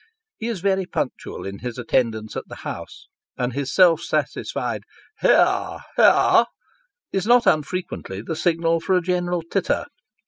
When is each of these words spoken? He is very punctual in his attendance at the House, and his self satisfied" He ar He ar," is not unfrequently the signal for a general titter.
He 0.39 0.47
is 0.47 0.61
very 0.61 0.87
punctual 0.87 1.45
in 1.45 1.59
his 1.59 1.77
attendance 1.77 2.35
at 2.35 2.45
the 2.47 2.55
House, 2.65 3.07
and 3.37 3.53
his 3.53 3.71
self 3.71 4.01
satisfied" 4.01 4.81
He 5.21 5.27
ar 5.27 5.81
He 5.95 6.01
ar," 6.01 6.47
is 7.13 7.27
not 7.27 7.45
unfrequently 7.45 8.23
the 8.23 8.35
signal 8.35 8.79
for 8.79 8.97
a 8.97 9.01
general 9.03 9.43
titter. 9.43 9.85